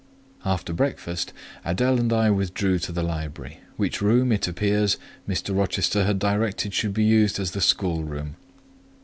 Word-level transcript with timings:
After 0.43 0.73
breakfast, 0.73 1.31
Adèle 1.63 1.99
and 1.99 2.11
I 2.11 2.31
withdrew 2.31 2.79
to 2.79 2.91
the 2.91 3.03
library, 3.03 3.59
which 3.77 4.01
room, 4.01 4.31
it 4.31 4.47
appears, 4.47 4.97
Mr. 5.29 5.55
Rochester 5.55 6.05
had 6.05 6.17
directed 6.17 6.73
should 6.73 6.95
be 6.95 7.03
used 7.03 7.39
as 7.39 7.51
the 7.51 7.61
schoolroom. 7.61 8.35